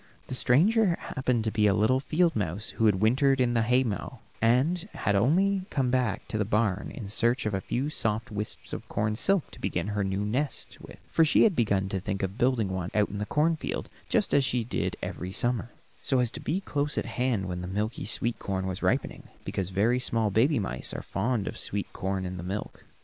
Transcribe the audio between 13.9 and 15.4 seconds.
just as she did every